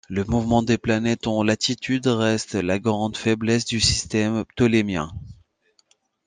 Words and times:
Le 0.09 0.23
mouvement 0.23 0.63
des 0.63 0.79
planètes 0.79 1.27
en 1.27 1.43
latitude 1.43 2.07
reste 2.07 2.55
la 2.55 2.79
grande 2.79 3.15
faiblesse 3.15 3.65
du 3.65 3.79
système 3.79 4.43
Ptoléméen. 4.45 5.09